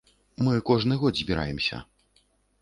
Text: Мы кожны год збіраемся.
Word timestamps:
Мы 0.47 0.53
кожны 0.69 0.97
год 1.03 1.19
збіраемся. 1.21 1.83